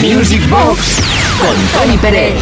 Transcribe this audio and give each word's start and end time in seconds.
Music 0.00 0.48
Box 0.48 1.00
con 1.40 1.54
Tony 1.80 1.98
Pérez. 1.98 2.40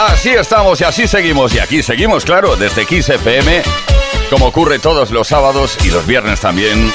Así 0.00 0.30
estamos 0.30 0.80
y 0.80 0.84
así 0.84 1.06
seguimos. 1.06 1.54
Y 1.54 1.58
aquí 1.58 1.82
seguimos, 1.82 2.24
claro, 2.24 2.56
desde 2.56 2.86
Kiss 2.86 3.08
FM, 3.08 3.62
como 4.30 4.46
ocurre 4.46 4.78
todos 4.78 5.10
los 5.10 5.28
sábados 5.28 5.76
y 5.84 5.90
los 5.90 6.06
viernes 6.06 6.40
también. 6.40 6.92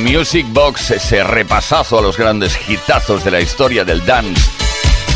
Music 0.00 0.46
Box, 0.50 0.92
ese 0.92 1.22
repasazo 1.24 1.98
a 1.98 2.02
los 2.02 2.16
grandes 2.16 2.58
hitazos 2.68 3.24
de 3.24 3.30
la 3.30 3.40
historia 3.40 3.84
del 3.84 4.04
dance. 4.04 4.42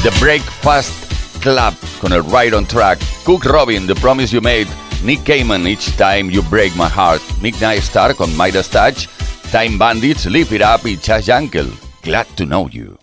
The 0.03 0.11
Breakfast 0.21 0.93
Club 1.41 1.75
con 2.01 2.13
el 2.13 2.25
Right 2.25 2.55
on 2.55 2.67
Track. 2.67 2.99
Cook 3.25 3.45
Robin, 3.45 3.87
The 3.87 3.95
Promise 3.95 4.35
You 4.35 4.43
Made. 4.43 4.69
Nick 5.03 5.25
Cayman, 5.25 5.67
Each 5.67 5.97
Time 5.97 6.31
You 6.31 6.43
Break 6.43 6.75
My 6.77 6.89
Heart. 6.89 7.23
Midnight 7.41 7.83
Star 7.83 8.15
con 8.15 8.37
Midas 8.37 8.69
Touch. 8.69 9.09
Time 9.51 9.79
Bandits, 9.79 10.27
Live 10.27 10.55
It 10.55 10.63
Up 10.63 10.87
y 10.87 10.97
Chas 10.97 11.27
Yankel. 11.27 11.90
Glad 12.03 12.29
to 12.39 12.47
know 12.47 12.67
you. 12.67 12.99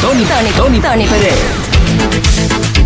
Tony, 0.00 0.24
Tony, 0.24 0.50
Tony, 0.50 0.80
Tony 0.80 1.06
Pérez. 1.06 1.64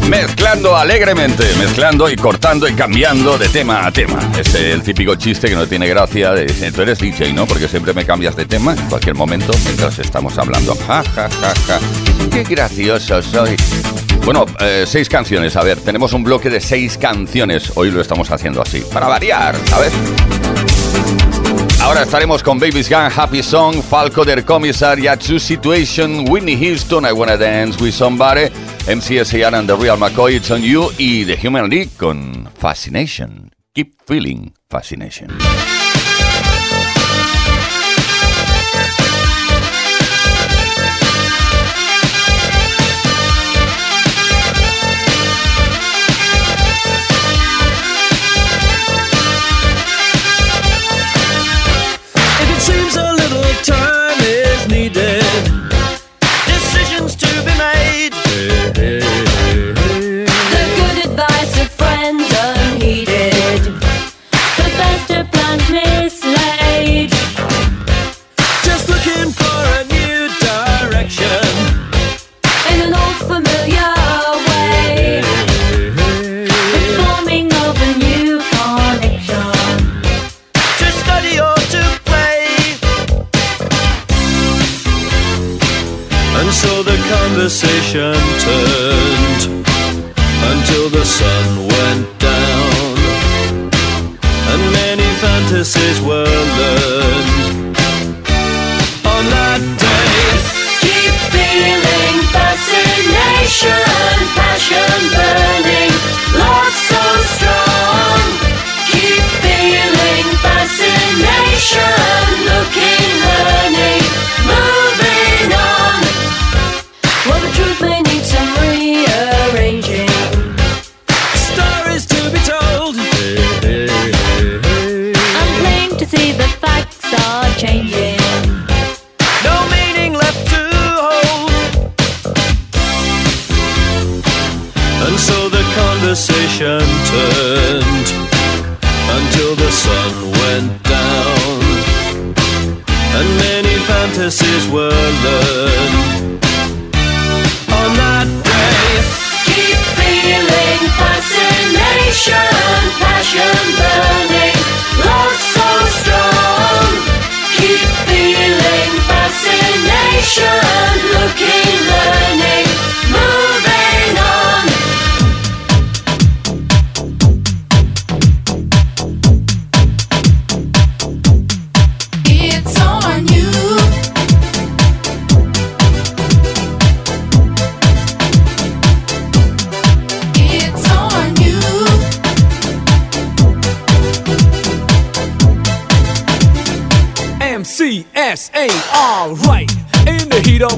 Mezclando 0.08 0.74
alegremente, 0.74 1.44
mezclando 1.58 2.08
y 2.08 2.16
cortando 2.16 2.66
y 2.66 2.72
cambiando 2.72 3.36
de 3.36 3.48
tema 3.48 3.86
a 3.86 3.92
tema. 3.92 4.18
Es 4.38 4.54
el 4.54 4.82
típico 4.82 5.14
chiste 5.16 5.48
que 5.48 5.54
no 5.54 5.66
tiene 5.66 5.86
gracia 5.86 6.32
de 6.32 6.46
tú 6.72 6.80
eres 6.82 6.98
DJ, 6.98 7.34
¿no? 7.34 7.46
Porque 7.46 7.68
siempre 7.68 7.92
me 7.92 8.06
cambias 8.06 8.34
de 8.34 8.46
tema 8.46 8.72
en 8.72 8.88
cualquier 8.88 9.14
momento 9.14 9.52
mientras 9.64 9.98
estamos 9.98 10.38
hablando. 10.38 10.74
Ja, 10.86 11.02
ja, 11.14 11.28
ja, 11.28 11.54
ja. 11.66 11.80
Qué 12.30 12.42
gracioso 12.44 13.20
soy. 13.22 13.56
Bueno, 14.24 14.46
eh, 14.60 14.84
seis 14.86 15.08
canciones. 15.08 15.56
A 15.56 15.62
ver, 15.62 15.78
tenemos 15.80 16.12
un 16.14 16.24
bloque 16.24 16.48
de 16.48 16.60
seis 16.60 16.96
canciones. 16.96 17.72
Hoy 17.74 17.90
lo 17.90 18.00
estamos 18.00 18.30
haciendo 18.30 18.62
así. 18.62 18.82
Para 18.92 19.08
variar, 19.08 19.56
¿sabes? 19.68 19.92
Ahora 21.80 22.02
estaremos 22.02 22.42
con 22.42 22.58
Baby's 22.58 22.88
Gun, 22.88 23.08
Happy 23.14 23.42
Song, 23.42 23.82
Falco 23.82 24.24
der 24.24 24.44
Commissar, 24.44 24.98
True 25.18 25.40
Situation, 25.40 26.28
Whitney 26.28 26.56
Houston, 26.56 27.04
I 27.06 27.12
Wanna 27.12 27.36
Dance 27.36 27.82
with 27.82 27.94
Somebody, 27.94 28.50
MCSAR 28.86 29.54
and 29.54 29.68
The 29.68 29.76
Real 29.76 29.96
McCoy, 29.96 30.36
It's 30.36 30.50
On 30.50 30.62
You 30.62 30.90
y 30.98 31.24
The 31.24 31.36
Human 31.36 31.68
League 31.70 31.90
con 31.96 32.48
Fascination. 32.58 33.50
Keep 33.74 33.94
Feeling 34.06 34.52
Fascination. 34.68 35.38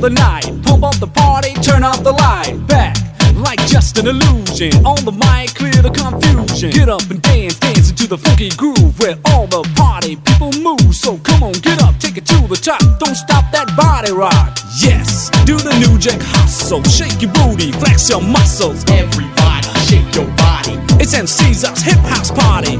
The 0.00 0.10
night, 0.10 0.44
pump 0.64 0.82
up 0.82 0.96
the 0.96 1.06
party, 1.06 1.52
turn 1.60 1.84
off 1.84 2.02
the 2.02 2.12
light. 2.12 2.56
Back 2.66 2.96
like 3.36 3.60
just 3.66 3.98
an 3.98 4.06
illusion. 4.06 4.72
On 4.86 4.96
the 5.04 5.12
mic, 5.12 5.54
clear 5.54 5.76
the 5.82 5.90
confusion. 5.90 6.70
Get 6.70 6.88
up 6.88 7.02
and 7.10 7.20
dance, 7.22 7.58
dance 7.58 7.90
into 7.90 8.06
the 8.06 8.16
funky 8.16 8.50
groove 8.50 8.98
where 8.98 9.16
all 9.26 9.46
the 9.46 9.62
party 9.76 10.16
people 10.16 10.52
move. 10.60 10.94
So 10.94 11.18
come 11.18 11.42
on, 11.42 11.52
get 11.52 11.82
up, 11.82 11.98
take 11.98 12.16
it 12.16 12.26
to 12.26 12.38
the 12.48 12.56
top. 12.56 12.80
Don't 12.98 13.14
stop 13.14 13.50
that 13.52 13.68
body 13.76 14.12
rock. 14.12 14.58
Yes, 14.80 15.30
do 15.44 15.56
the 15.56 15.74
new 15.78 15.98
jack 15.98 16.20
hustle. 16.22 16.82
Shake 16.84 17.20
your 17.20 17.32
booty, 17.32 17.72
flex 17.72 18.08
your 18.08 18.22
muscles. 18.22 18.84
Everybody, 18.88 19.68
shake 19.84 20.14
your 20.14 20.28
body. 20.36 20.80
It's 20.96 21.12
MC's 21.12 21.64
hip 21.82 22.00
house 22.08 22.30
party. 22.30 22.76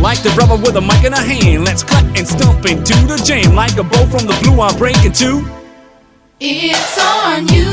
Like 0.00 0.22
the 0.22 0.32
rubber 0.38 0.56
with 0.56 0.76
a 0.76 0.80
mic 0.80 1.04
in 1.04 1.12
a 1.12 1.20
hand, 1.20 1.64
let's 1.64 1.82
cut 1.82 2.04
and 2.16 2.26
stump 2.26 2.64
into 2.66 2.94
the 3.04 3.20
jam. 3.24 3.54
Like 3.54 3.76
a 3.76 3.84
bow 3.84 4.06
from 4.06 4.26
the 4.26 4.36
blue, 4.42 4.60
I'm 4.60 4.76
breaking 4.78 5.12
two. 5.12 5.44
It's 6.40 6.98
on 7.00 7.48
you. 7.48 7.68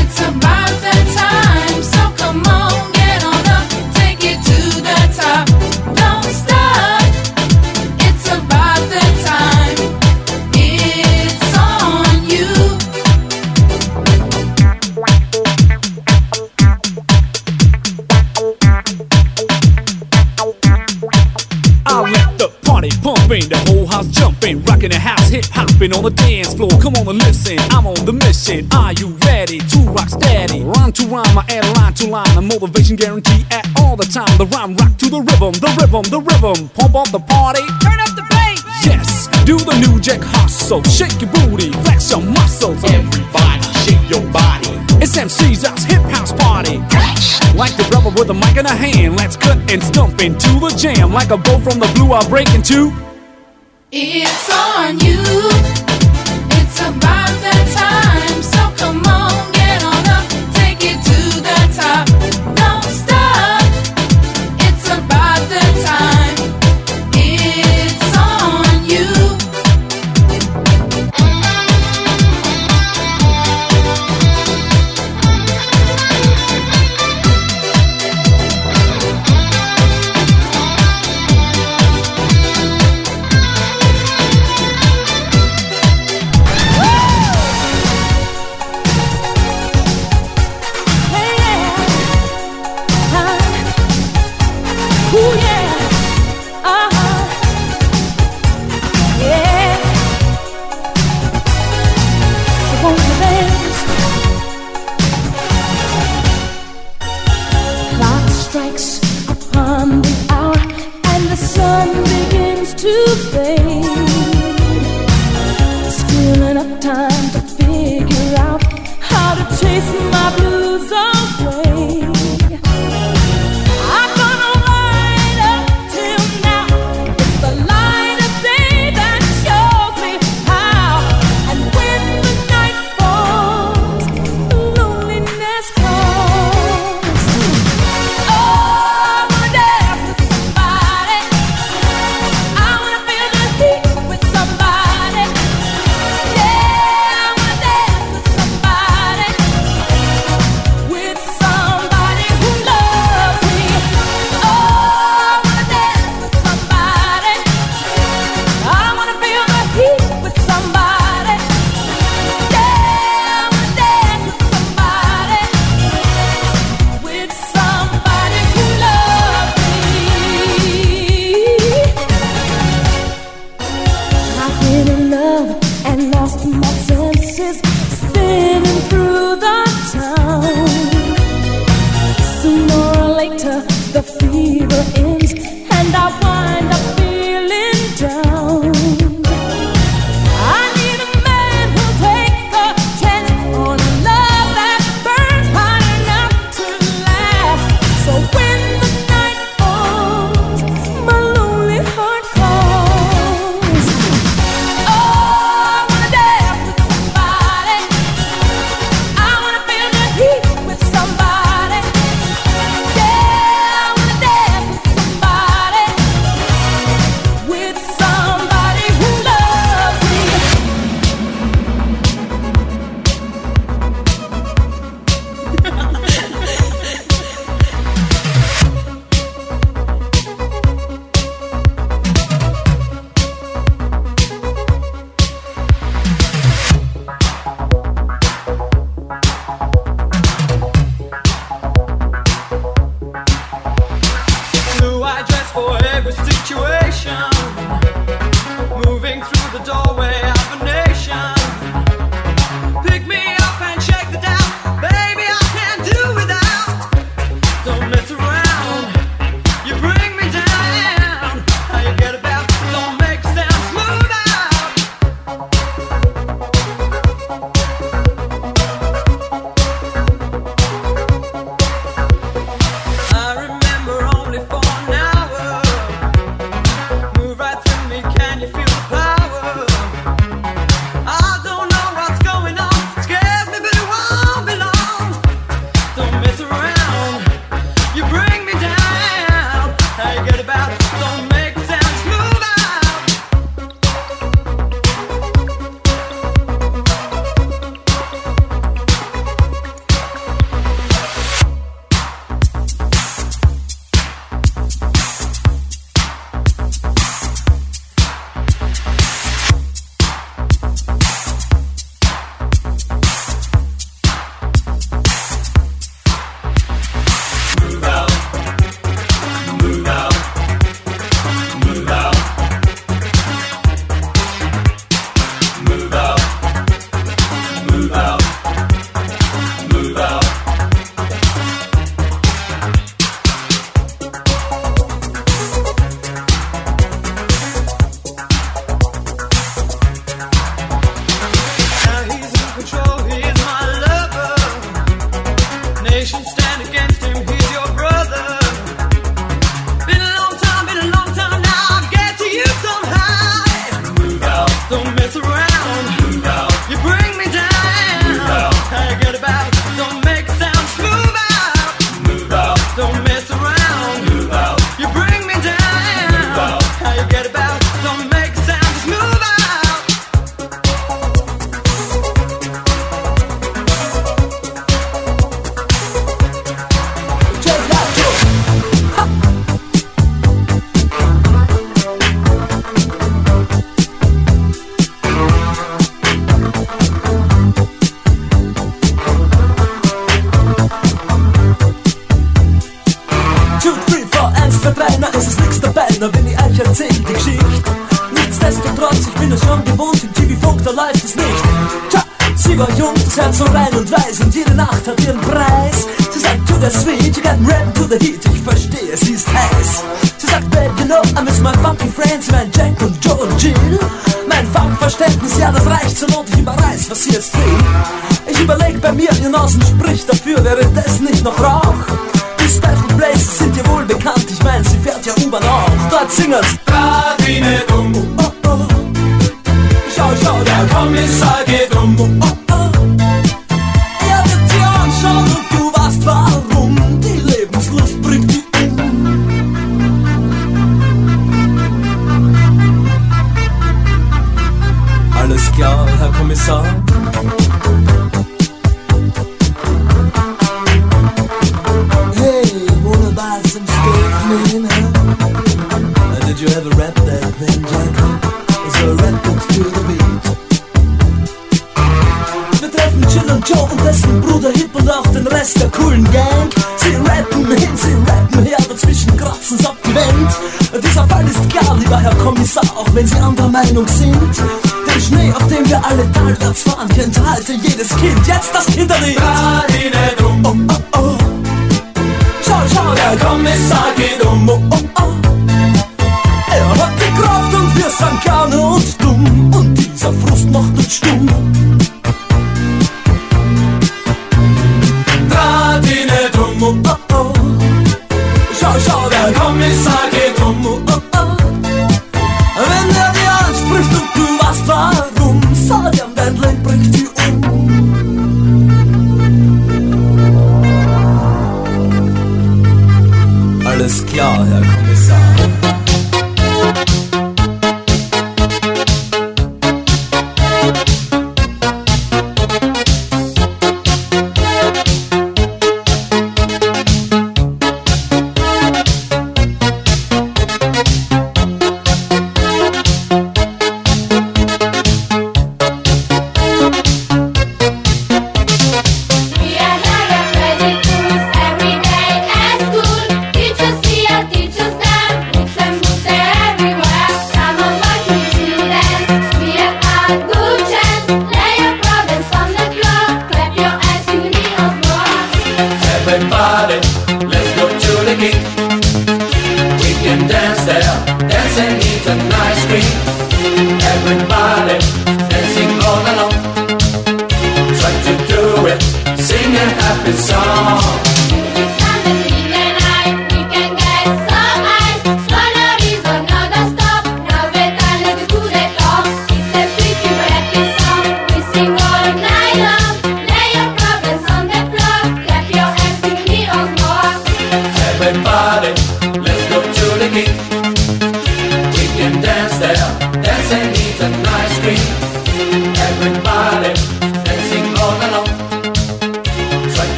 It's 0.00 0.18
about 0.18 0.69
pumping, 23.30 23.48
the 23.48 23.58
whole 23.70 23.86
house 23.86 24.08
jumping, 24.08 24.62
rocking 24.64 24.90
the 24.90 24.98
house, 24.98 25.28
hip 25.28 25.44
hopping 25.52 25.94
on 25.94 26.02
the 26.02 26.10
dance 26.10 26.54
floor. 26.54 26.70
Come 26.82 26.94
on 26.96 27.06
and 27.08 27.18
listen, 27.18 27.58
I'm 27.70 27.86
on 27.86 28.04
the 28.04 28.12
mission. 28.12 28.66
Are 28.74 28.92
you 28.92 29.14
ready 29.26 29.58
to 29.58 29.78
rock 29.94 30.08
steady? 30.08 30.62
Rhyme 30.64 30.92
to 30.92 31.06
rhyme, 31.06 31.38
I 31.38 31.44
add 31.48 31.64
line 31.76 31.94
to 31.94 32.08
line, 32.08 32.36
a 32.36 32.42
motivation 32.42 32.96
guarantee 32.96 33.44
at 33.50 33.66
all 33.78 33.94
the 33.96 34.04
time. 34.04 34.30
The 34.38 34.46
rhyme 34.46 34.74
rock 34.76 34.96
to 34.98 35.10
the 35.10 35.20
rhythm, 35.20 35.52
the 35.62 35.70
rhythm, 35.78 36.02
the 36.10 36.20
rhythm. 36.20 36.68
Pump 36.74 36.94
up 36.94 37.10
the 37.10 37.20
party, 37.20 37.62
turn 37.78 38.00
up 38.00 38.10
the 38.18 38.26
bass. 38.30 38.62
Yes, 38.84 39.28
do 39.46 39.58
the 39.58 39.78
new 39.78 40.00
jack 40.00 40.20
hustle, 40.22 40.82
shake 40.84 41.20
your 41.20 41.30
booty, 41.30 41.70
flex 41.86 42.10
your 42.10 42.22
muscles. 42.22 42.82
Everybody, 42.82 43.62
shake 43.86 44.10
your 44.10 44.26
body. 44.32 44.74
It's 44.98 45.14
MC's 45.16 45.64
house, 45.64 45.84
hip 45.84 46.02
house 46.10 46.32
party. 46.32 46.82
Like 47.54 47.76
the 47.76 47.86
brother 47.90 48.10
with 48.10 48.30
a 48.30 48.34
mic 48.34 48.56
in 48.56 48.66
a 48.66 48.74
hand, 48.74 49.16
let's 49.16 49.36
cut 49.36 49.58
and 49.70 49.82
stump 49.82 50.20
into 50.20 50.58
the 50.58 50.74
jam. 50.76 51.12
Like 51.12 51.30
a 51.30 51.36
bow 51.36 51.58
from 51.60 51.78
the 51.78 51.90
blue, 51.94 52.10
I'll 52.12 52.28
break 52.28 52.48
into. 52.54 52.90
It's 53.92 54.48
on 54.48 55.00
you. 55.00 55.18
It's 55.18 56.78
about 56.78 57.34
that 57.42 57.66
time. 57.74 58.40
So 58.40 58.70
come 58.78 59.02
on, 59.04 59.50
get 59.50 59.82
on 59.82 60.06
up, 60.06 60.28
take 60.54 60.78
it 60.84 61.02
to 61.02 61.40
the 61.42 61.74
top. 61.74 62.09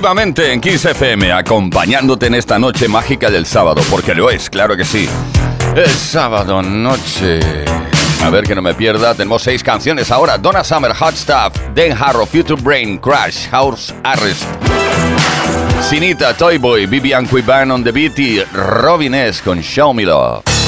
activamente 0.00 0.50
en 0.50 0.62
Kiss 0.62 0.86
FM, 0.86 1.30
acompañándote 1.30 2.24
en 2.24 2.34
esta 2.34 2.58
noche 2.58 2.88
mágica 2.88 3.28
del 3.28 3.44
sábado, 3.44 3.82
porque 3.90 4.14
lo 4.14 4.30
es, 4.30 4.48
claro 4.48 4.74
que 4.74 4.82
sí. 4.82 5.06
El 5.76 5.90
sábado 5.90 6.62
noche. 6.62 7.38
A 8.24 8.30
ver 8.30 8.44
que 8.44 8.54
no 8.54 8.62
me 8.62 8.72
pierda, 8.72 9.14
tenemos 9.14 9.42
seis 9.42 9.62
canciones 9.62 10.10
ahora: 10.10 10.38
Donna 10.38 10.64
Summer, 10.64 10.94
Hot 10.94 11.14
Stuff, 11.14 11.52
Den 11.74 11.92
Harrow, 11.92 12.24
Future 12.24 12.58
Brain, 12.62 12.96
Crash, 12.96 13.46
House 13.50 13.92
Arrest. 14.02 14.44
Sinita, 15.82 16.34
Toy 16.34 16.56
Boy, 16.56 16.86
Vivian 16.86 17.26
Quiban 17.26 17.70
on 17.70 17.84
the 17.84 17.92
Beatty, 17.92 18.42
Robin 18.54 19.14
S. 19.14 19.42
con 19.44 19.60
Show 19.60 19.92
Me 19.92 20.06
Love. 20.06 20.59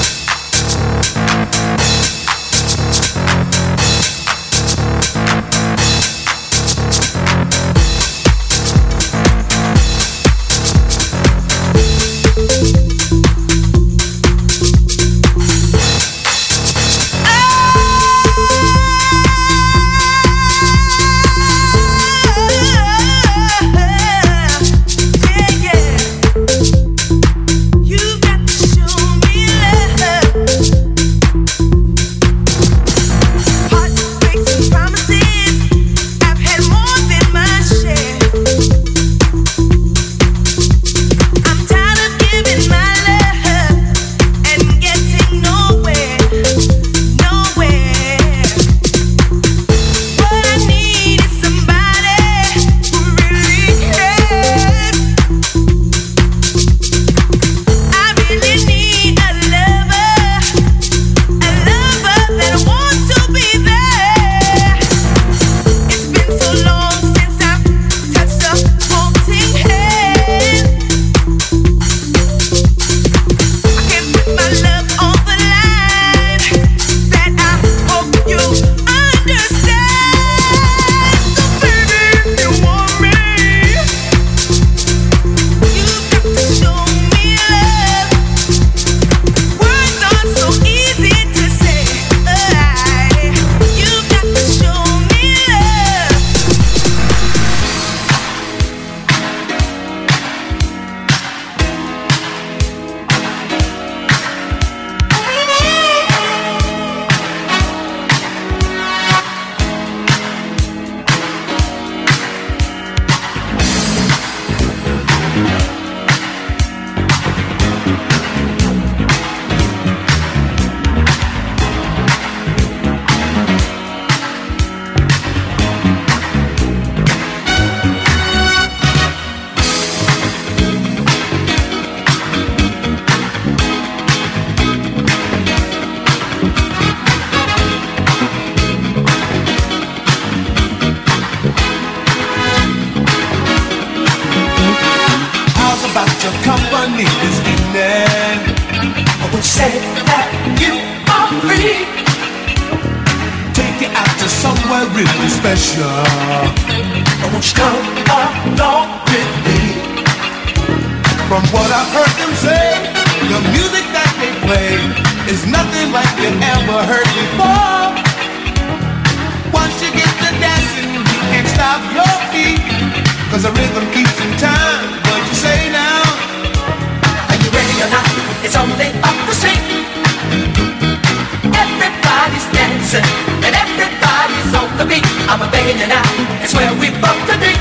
Dancing 182.93 183.09
and 183.45 183.55
everybody's 183.57 184.53
on 184.53 184.69
the 184.77 184.85
beat. 184.85 185.05
I'm 185.29 185.41
a 185.41 185.49
begging 185.51 185.81
you 185.81 185.89
now. 185.89 186.05
It's 186.45 186.55
where 186.55 186.73
we 186.77 186.93
both 187.01 187.21
to 187.31 187.37
be. 187.41 187.53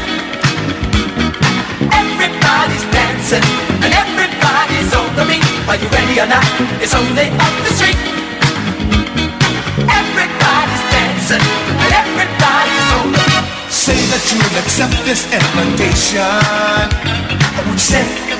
Everybody's 1.87 2.85
dancing 2.91 3.45
and 3.79 3.91
everybody's 3.95 4.91
on 4.91 5.07
the 5.15 5.23
beat. 5.23 5.45
Are 5.69 5.77
you 5.79 5.87
ready 5.87 6.19
or 6.19 6.27
not? 6.27 6.43
It's 6.83 6.93
only 6.93 7.31
up 7.31 7.53
the 7.63 7.71
street. 7.79 7.99
Everybody's 9.87 10.83
dancing 10.91 11.43
and 11.79 11.91
everybody's 11.95 12.89
on 12.99 13.07
the 13.15 13.23
beat. 13.31 13.47
Say 13.71 13.99
that 14.11 14.23
you'll 14.27 14.57
accept 14.59 14.99
this 15.07 15.23
invitation. 15.31 16.91
Won't 17.55 17.71
you 17.71 17.79
say 17.79 18.30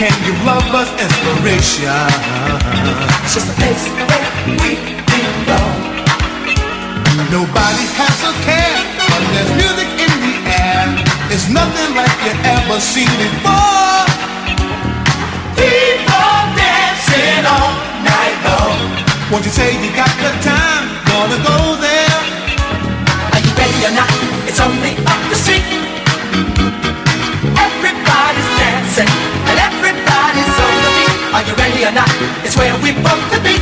Music 0.00 0.24
you 0.24 0.32
love 0.48 0.64
us? 0.72 0.88
inspiration. 0.96 1.92
It's 3.20 3.36
just 3.36 3.52
a 3.52 3.56
place 3.60 3.84
where 4.00 4.24
we 4.48 4.96
belong. 4.96 5.76
Nobody 7.28 7.84
has 8.00 8.16
a 8.24 8.32
care, 8.48 8.80
but 8.96 9.22
there's 9.36 9.52
music 9.60 9.90
in 10.00 10.12
the 10.24 10.36
air. 10.56 10.88
It's 11.28 11.52
nothing 11.52 11.92
like 11.92 12.16
you 12.24 12.32
ever 12.48 12.80
seen 12.80 13.12
before. 13.20 14.08
People 15.60 16.32
dancing 16.56 17.44
all 17.44 17.76
night 18.00 18.36
long. 18.48 18.80
Won't 19.28 19.44
you 19.44 19.52
say 19.52 19.76
you 19.84 19.92
got 19.92 20.08
the 20.24 20.32
time? 20.40 20.88
Gonna 21.12 21.44
go 21.44 21.76
there. 21.76 22.20
Are 23.36 23.42
you 23.44 23.52
ready 23.52 23.80
or 23.84 23.92
not? 23.92 24.08
It's 24.48 24.64
only 24.64 24.96
up 25.04 25.20
the 25.28 25.36
street. 25.36 25.68
Everybody's 27.52 28.48
dancing 28.56 29.29
Are 31.80 31.88
or 31.88 31.92
not? 31.92 32.10
It's 32.44 32.56
where 32.58 32.74
we're 32.82 32.92
both 33.00 33.24
to 33.32 33.40
be. 33.40 33.56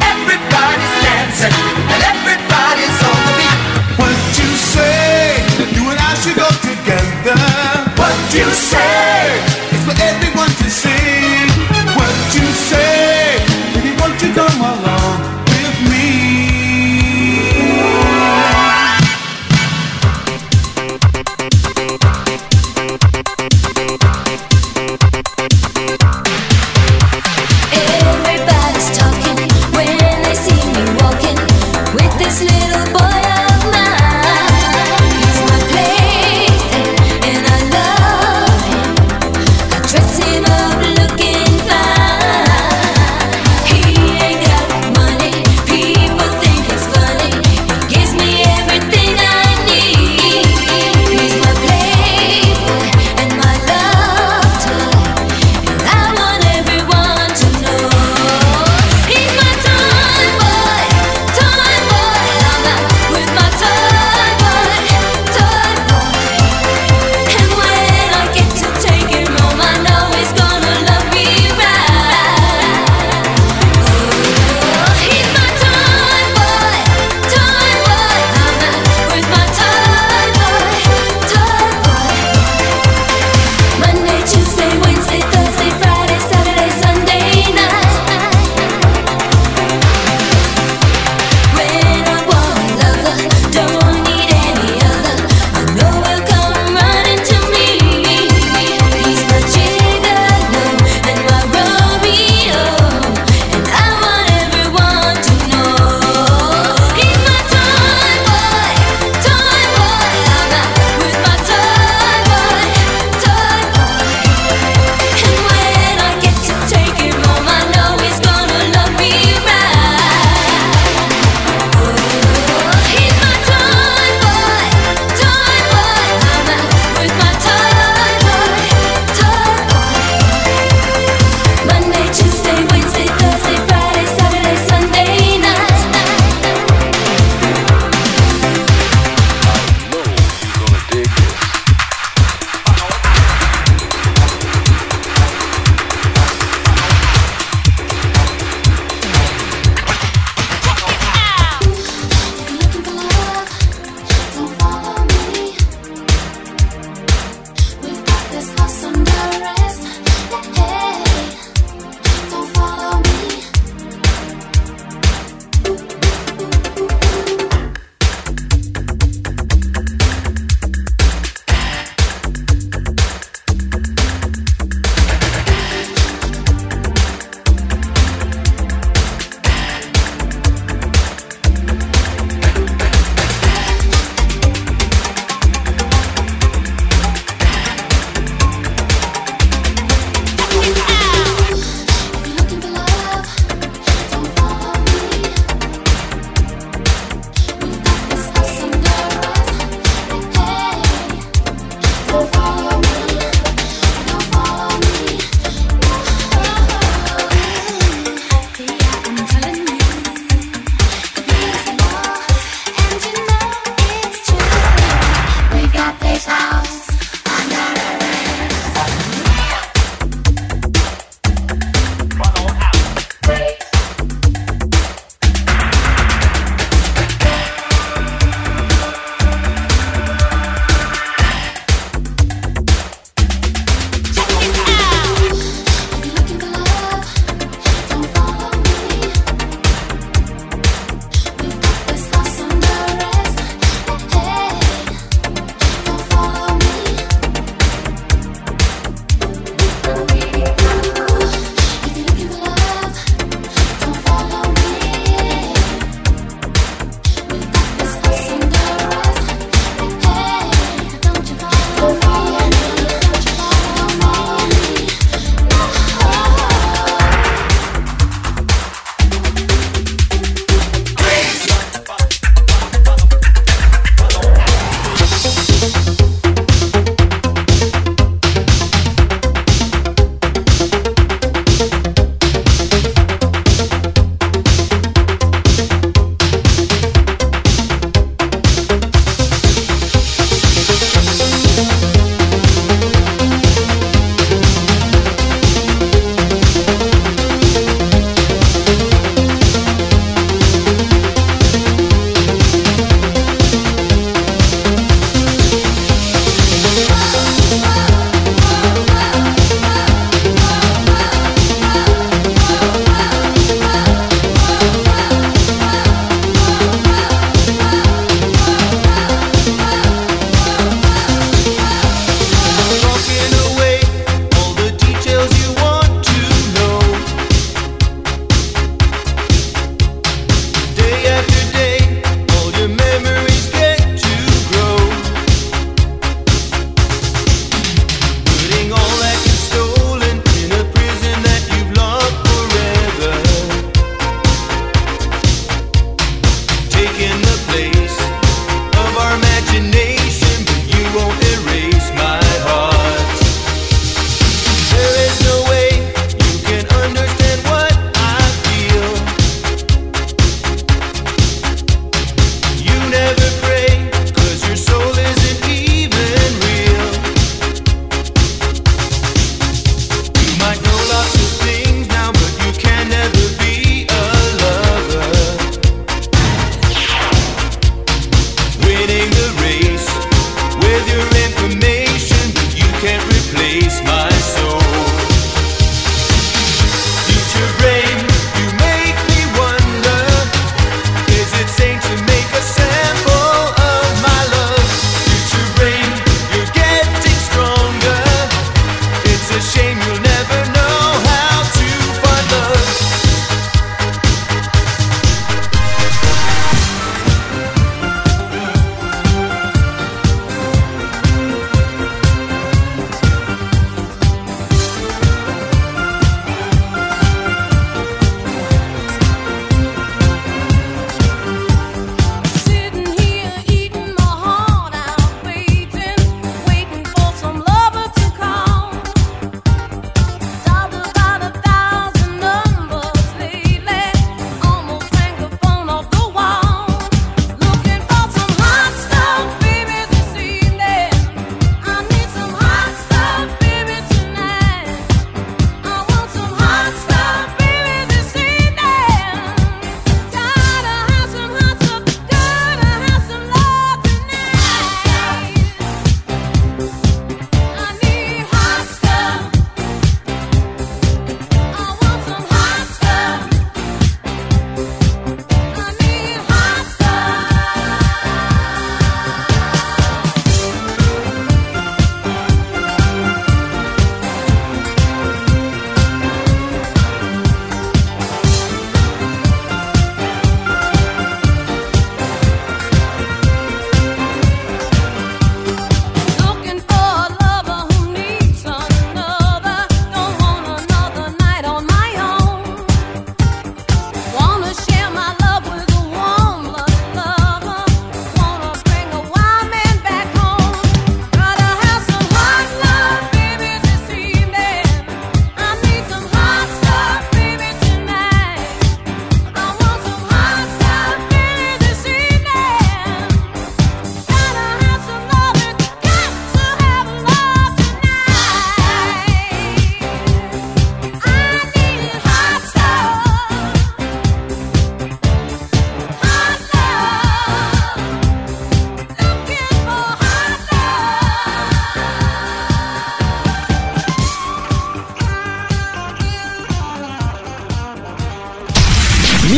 Everybody's 0.00 0.94
dancing 1.04 1.52
and 1.92 2.00
everybody's 2.00 2.96
on 3.04 3.18
the 3.28 3.32
beat. 3.36 3.60
What 4.00 4.16
you 4.38 4.48
say? 4.56 5.44
You 5.76 5.84
and 5.90 6.00
I 6.00 6.14
should 6.14 6.36
go 6.36 6.48
together. 6.64 7.36
What 8.00 8.16
you 8.32 8.48
say? 8.54 8.93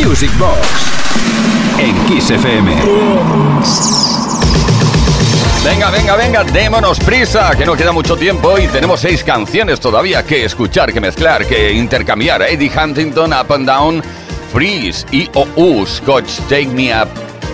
Music 0.07 0.31
Box 0.39 0.57
en 1.79 2.05
Kiss 2.05 2.31
FM. 2.31 2.71
Venga, 5.65 5.89
venga, 5.91 6.15
venga, 6.15 6.43
démonos 6.45 6.97
prisa, 6.99 7.51
que 7.57 7.65
no 7.65 7.75
queda 7.75 7.91
mucho 7.91 8.15
tiempo 8.15 8.57
y 8.57 8.67
tenemos 8.67 9.01
seis 9.01 9.21
canciones 9.21 9.81
todavía 9.81 10.23
que 10.23 10.45
escuchar, 10.45 10.93
que 10.93 11.01
mezclar, 11.01 11.45
que 11.45 11.73
intercambiar. 11.73 12.41
Eddie 12.43 12.71
Huntington, 12.71 13.33
Up 13.33 13.51
and 13.51 13.67
Down, 13.67 14.03
Freeze, 14.53 15.05
IOU, 15.11 15.85
Scotch, 15.85 16.37
Take 16.47 16.67
Me 16.67 16.89
Up, 16.93 17.09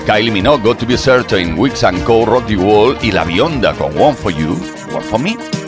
Kylie 0.05 0.31
Minogue, 0.31 0.63
Got 0.63 0.77
to 0.77 0.85
Be 0.85 0.95
Certain, 0.95 1.57
Wix 1.57 1.83
and 1.83 2.03
Co, 2.03 2.23
Rock 2.23 2.45
the 2.45 2.55
Wall 2.55 2.95
y 3.01 3.11
La 3.11 3.23
Bionda 3.23 3.73
con 3.73 3.97
One 3.99 4.15
for 4.15 4.31
You, 4.31 4.59
One 4.93 5.03
for 5.03 5.19
Me. 5.19 5.62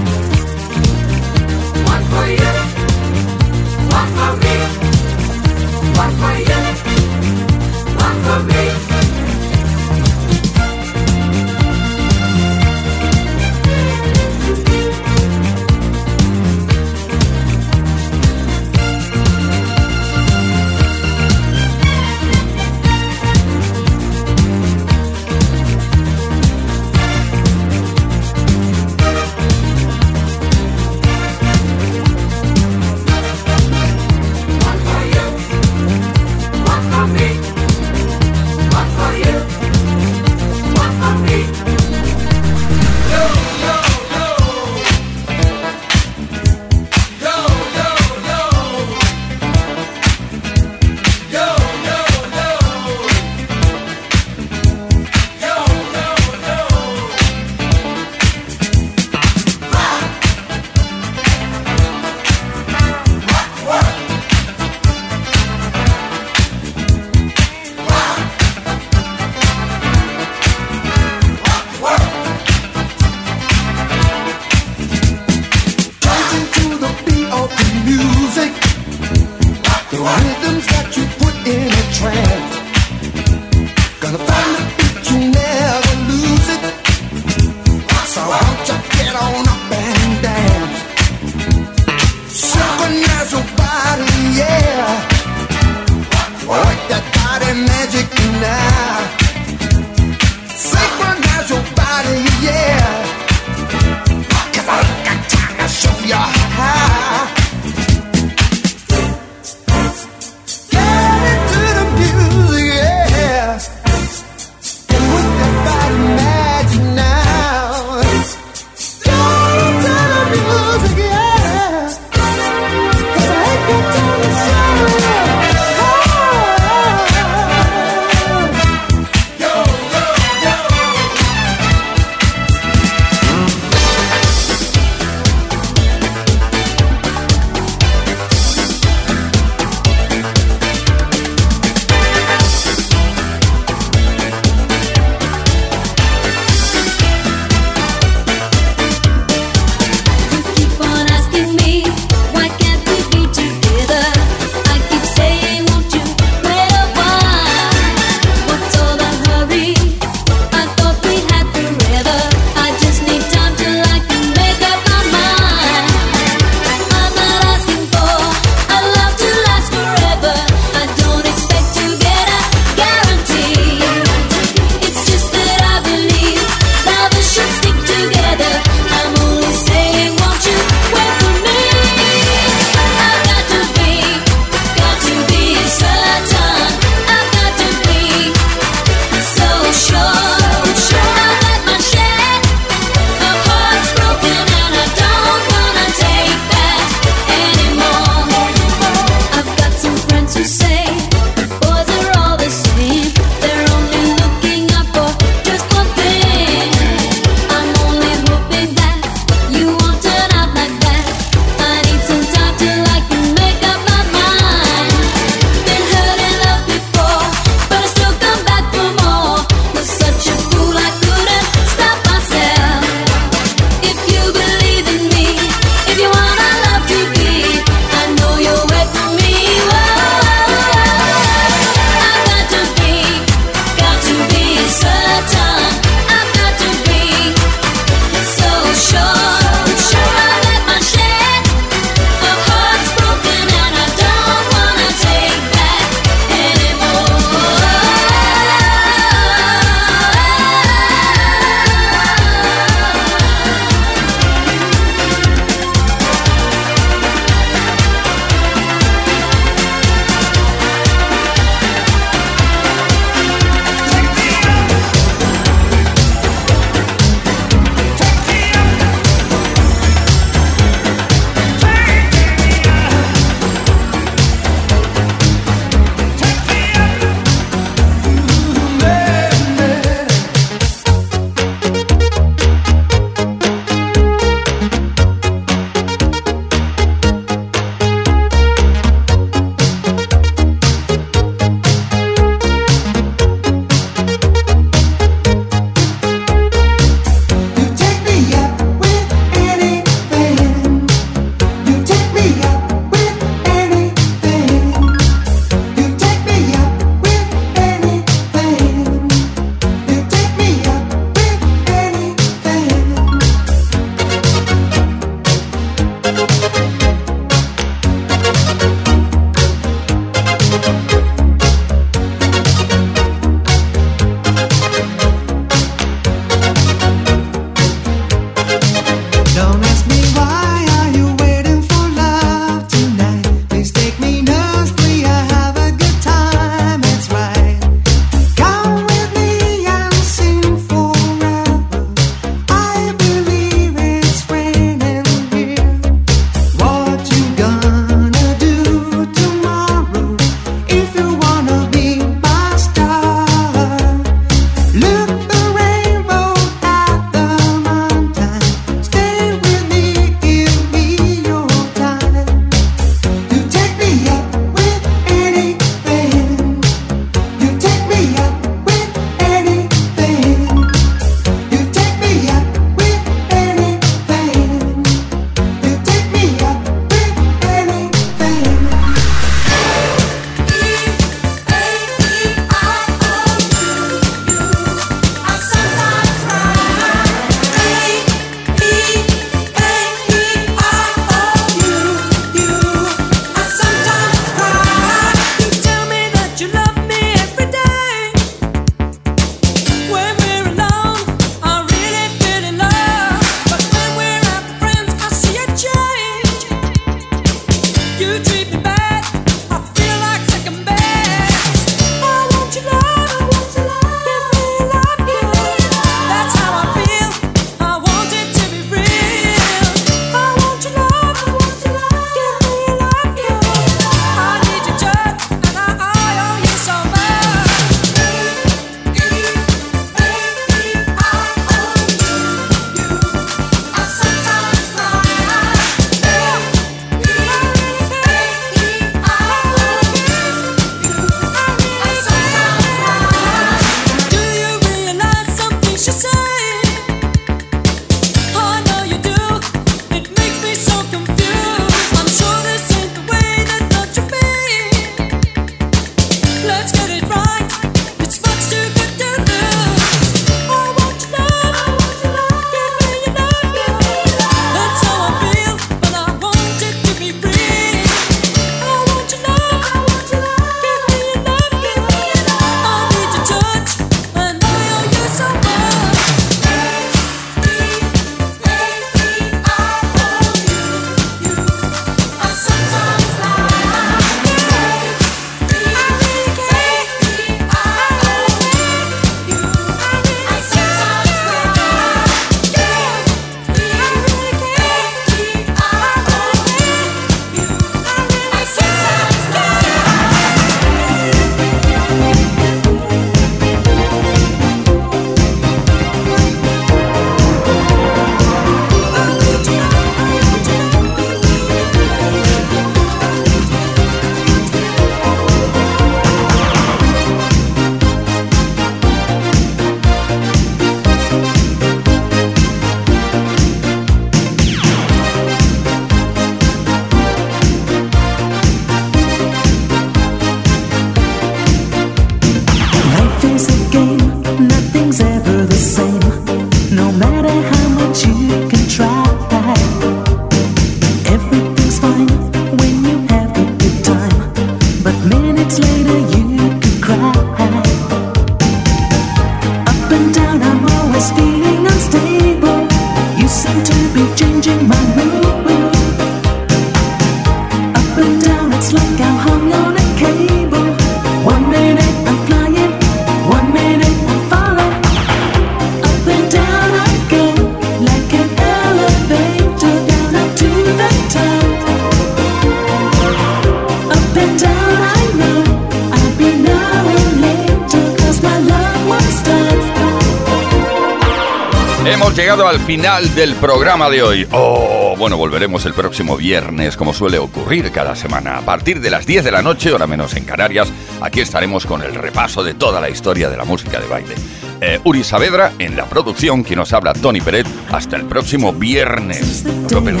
Final 582.64 583.14
del 583.14 583.34
programa 583.34 583.90
de 583.90 584.02
hoy. 584.02 584.26
Oh, 584.32 584.94
bueno, 584.96 585.18
volveremos 585.18 585.66
el 585.66 585.74
próximo 585.74 586.16
viernes, 586.16 586.76
como 586.76 586.94
suele 586.94 587.18
ocurrir 587.18 587.70
cada 587.70 587.94
semana. 587.94 588.38
A 588.38 588.40
partir 588.40 588.80
de 588.80 588.90
las 588.90 589.06
10 589.06 589.24
de 589.24 589.30
la 589.30 589.42
noche, 589.42 589.72
hora 589.72 589.86
menos 589.86 590.14
en 590.14 590.24
Canarias, 590.24 590.72
aquí 591.02 591.20
estaremos 591.20 591.66
con 591.66 591.82
el 591.82 591.94
repaso 591.94 592.42
de 592.42 592.54
toda 592.54 592.80
la 592.80 592.88
historia 592.88 593.28
de 593.28 593.36
la 593.36 593.44
música 593.44 593.80
de 593.80 593.86
baile. 593.86 594.14
Eh, 594.60 594.80
Uri 594.84 595.04
Saavedra 595.04 595.52
en 595.58 595.76
la 595.76 595.84
producción, 595.84 596.42
quien 596.42 596.58
nos 596.58 596.72
habla 596.72 596.94
Tony 596.94 597.20
Peret. 597.20 597.46
Hasta 597.70 597.96
el 597.96 598.06
próximo 598.06 598.52
viernes. 598.52 599.44
No 599.70 599.80
lo 599.80 600.00